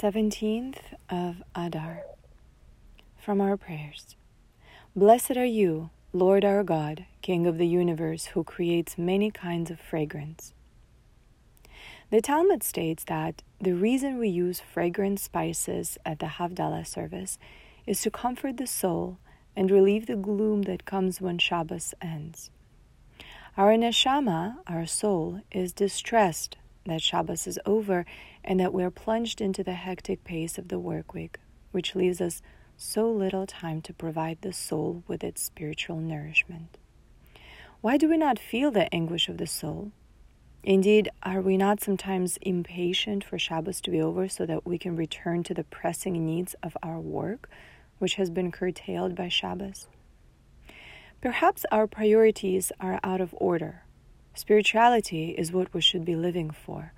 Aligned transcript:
17th 0.00 0.78
of 1.10 1.42
Adar. 1.54 2.04
From 3.18 3.38
our 3.38 3.58
prayers. 3.58 4.16
Blessed 4.96 5.36
are 5.36 5.44
you, 5.44 5.90
Lord 6.14 6.42
our 6.42 6.64
God, 6.64 7.04
King 7.20 7.46
of 7.46 7.58
the 7.58 7.66
universe, 7.66 8.26
who 8.32 8.42
creates 8.42 8.96
many 8.96 9.30
kinds 9.30 9.70
of 9.70 9.78
fragrance. 9.78 10.54
The 12.08 12.22
Talmud 12.22 12.62
states 12.62 13.04
that 13.08 13.42
the 13.60 13.74
reason 13.74 14.16
we 14.16 14.30
use 14.30 14.58
fragrant 14.58 15.20
spices 15.20 15.98
at 16.06 16.18
the 16.18 16.38
Havdalah 16.38 16.86
service 16.86 17.38
is 17.86 18.00
to 18.00 18.10
comfort 18.10 18.56
the 18.56 18.66
soul 18.66 19.18
and 19.54 19.70
relieve 19.70 20.06
the 20.06 20.16
gloom 20.16 20.62
that 20.62 20.86
comes 20.86 21.20
when 21.20 21.36
Shabbos 21.36 21.92
ends. 22.00 22.50
Our 23.54 23.74
neshama, 23.74 24.60
our 24.66 24.86
soul, 24.86 25.42
is 25.52 25.74
distressed 25.74 26.56
that 26.86 27.02
Shabbos 27.02 27.46
is 27.46 27.58
over 27.66 28.06
and 28.44 28.58
that 28.60 28.72
we 28.72 28.82
are 28.82 28.90
plunged 28.90 29.40
into 29.40 29.62
the 29.62 29.74
hectic 29.74 30.24
pace 30.24 30.58
of 30.58 30.68
the 30.68 30.78
work 30.78 31.14
week, 31.14 31.38
which 31.72 31.94
leaves 31.94 32.20
us 32.20 32.42
so 32.76 33.10
little 33.10 33.46
time 33.46 33.82
to 33.82 33.92
provide 33.92 34.38
the 34.40 34.52
soul 34.52 35.04
with 35.06 35.22
its 35.22 35.42
spiritual 35.42 35.96
nourishment. 35.96 36.78
Why 37.80 37.96
do 37.96 38.08
we 38.08 38.16
not 38.16 38.38
feel 38.38 38.70
the 38.70 38.92
anguish 38.94 39.28
of 39.28 39.38
the 39.38 39.46
soul? 39.46 39.92
Indeed, 40.62 41.08
are 41.22 41.40
we 41.40 41.56
not 41.56 41.80
sometimes 41.80 42.38
impatient 42.42 43.24
for 43.24 43.38
Shabbos 43.38 43.80
to 43.82 43.90
be 43.90 44.00
over 44.00 44.28
so 44.28 44.44
that 44.44 44.66
we 44.66 44.76
can 44.76 44.96
return 44.96 45.42
to 45.44 45.54
the 45.54 45.64
pressing 45.64 46.24
needs 46.26 46.54
of 46.62 46.76
our 46.82 47.00
work, 47.00 47.48
which 47.98 48.16
has 48.16 48.28
been 48.28 48.52
curtailed 48.52 49.14
by 49.14 49.28
Shabbos? 49.28 49.88
Perhaps 51.22 51.64
our 51.70 51.86
priorities 51.86 52.72
are 52.80 53.00
out 53.02 53.20
of 53.20 53.34
order 53.38 53.84
Spirituality 54.40 55.32
is 55.36 55.52
what 55.52 55.74
we 55.74 55.82
should 55.82 56.02
be 56.02 56.16
living 56.16 56.50
for. 56.50 56.94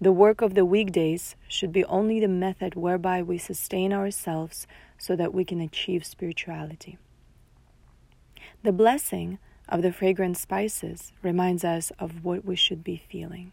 The 0.00 0.12
work 0.12 0.40
of 0.40 0.54
the 0.54 0.64
weekdays 0.64 1.34
should 1.48 1.72
be 1.72 1.84
only 1.86 2.20
the 2.20 2.28
method 2.28 2.76
whereby 2.76 3.20
we 3.20 3.36
sustain 3.36 3.92
ourselves 3.92 4.68
so 4.96 5.16
that 5.16 5.34
we 5.34 5.44
can 5.44 5.60
achieve 5.60 6.06
spirituality. 6.06 6.96
The 8.62 8.70
blessing 8.70 9.40
of 9.68 9.82
the 9.82 9.92
fragrant 9.92 10.36
spices 10.36 11.12
reminds 11.20 11.64
us 11.64 11.90
of 11.98 12.24
what 12.24 12.44
we 12.44 12.54
should 12.54 12.84
be 12.84 13.02
feeling. 13.10 13.50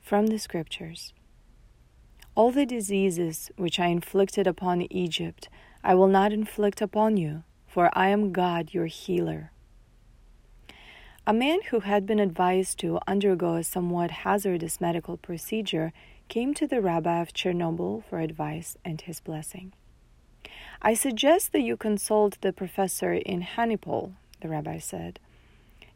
From 0.00 0.28
the 0.28 0.38
Scriptures 0.38 1.12
All 2.36 2.52
the 2.52 2.64
diseases 2.64 3.50
which 3.56 3.80
I 3.80 3.86
inflicted 3.86 4.46
upon 4.46 4.82
Egypt, 4.92 5.48
I 5.82 5.96
will 5.96 6.06
not 6.06 6.32
inflict 6.32 6.80
upon 6.80 7.16
you, 7.16 7.42
for 7.66 7.90
I 7.94 8.10
am 8.10 8.30
God 8.30 8.72
your 8.72 8.86
healer. 8.86 9.50
A 11.30 11.32
man 11.32 11.60
who 11.70 11.78
had 11.78 12.06
been 12.06 12.18
advised 12.18 12.80
to 12.80 12.98
undergo 13.06 13.54
a 13.54 13.62
somewhat 13.62 14.10
hazardous 14.10 14.80
medical 14.80 15.16
procedure 15.16 15.92
came 16.26 16.54
to 16.54 16.66
the 16.66 16.80
rabbi 16.80 17.20
of 17.20 17.32
Chernobyl 17.32 18.02
for 18.02 18.18
advice 18.18 18.76
and 18.84 19.00
his 19.00 19.20
blessing. 19.20 19.72
I 20.82 20.94
suggest 20.94 21.52
that 21.52 21.60
you 21.60 21.76
consult 21.76 22.40
the 22.40 22.52
professor 22.52 23.12
in 23.12 23.42
Hanipol, 23.42 24.14
the 24.40 24.48
rabbi 24.48 24.78
said. 24.78 25.20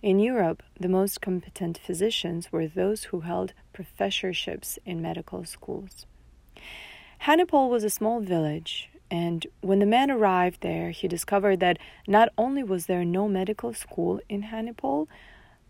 In 0.03 0.21
Europe, 0.21 0.63
the 0.79 0.89
most 0.89 1.21
competent 1.21 1.79
physicians 1.79 2.53
were 2.53 2.69
those 2.69 3.07
who 3.11 3.23
held 3.23 3.55
professorships 3.73 4.79
in 4.87 5.03
medical 5.03 5.45
schools. 5.45 6.07
Hanipol 7.23 7.69
was 7.69 7.83
a 7.83 7.91
small 7.91 8.21
village, 8.21 8.89
and 9.15 9.47
when 9.61 9.79
the 9.79 9.87
man 9.87 10.11
arrived 10.11 10.61
there, 10.61 10.91
he 10.91 11.07
discovered 11.07 11.61
that 11.61 11.79
not 12.09 12.31
only 12.37 12.65
was 12.65 12.87
there 12.87 13.05
no 13.05 13.29
medical 13.29 13.73
school 13.73 14.21
in 14.29 14.43
Hanipol, 14.43 15.07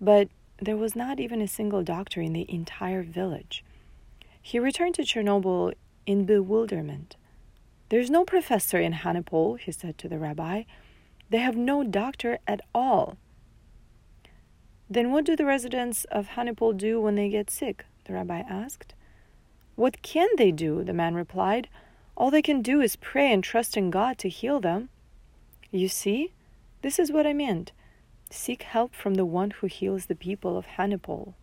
but 0.01 0.29
there 0.63 0.79
was 0.79 0.97
not 0.97 1.21
even 1.21 1.43
a 1.43 1.47
single 1.47 1.83
doctor 1.83 2.23
in 2.23 2.33
the 2.33 2.47
entire 2.49 3.03
village. 3.03 3.63
He 4.41 4.59
returned 4.59 4.95
to 4.95 5.03
Chernobyl 5.03 5.75
in 6.07 6.25
bewilderment. 6.25 7.17
There's 7.91 8.09
no 8.09 8.25
professor 8.25 8.79
in 8.79 8.95
Hanipol, 8.95 9.59
he 9.59 9.73
said 9.73 9.99
to 9.99 10.09
the 10.09 10.19
rabbi. 10.19 10.63
They 11.29 11.39
have 11.39 11.55
no 11.55 11.85
doctor 11.85 12.39
at 12.47 12.63
all. 12.75 13.19
Then 14.89 15.13
what 15.13 15.27
do 15.27 15.37
the 15.37 15.45
residents 15.45 16.05
of 16.05 16.29
Hanipol 16.29 16.79
do 16.79 16.99
when 16.99 17.15
they 17.17 17.29
get 17.29 17.51
sick? 17.51 17.85
the 18.07 18.15
rabbi 18.15 18.39
asked. 18.39 18.95
What 19.75 20.01
can 20.01 20.29
they 20.39 20.51
do? 20.51 20.83
the 20.83 20.95
man 20.95 21.15
replied. 21.15 21.69
All 22.17 22.31
they 22.31 22.43
can 22.43 22.63
do 22.63 22.81
is 22.81 22.97
pray 22.97 23.33
and 23.33 23.43
trust 23.43 23.77
in 23.77 23.91
God 23.91 24.19
to 24.19 24.29
heal 24.29 24.61
them. 24.61 24.89
You 25.71 25.89
see, 25.89 26.33
this 26.83 26.99
is 26.99 27.11
what 27.11 27.27
I 27.27 27.33
meant. 27.33 27.73
Seek 28.31 28.63
help 28.63 28.95
from 28.95 29.15
the 29.15 29.27
one 29.27 29.51
who 29.51 29.67
heals 29.67 30.07
the 30.07 30.15
people 30.15 30.57
of 30.57 30.67
Hanipol. 30.67 31.35